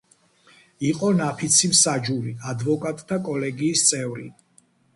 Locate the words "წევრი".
3.93-4.31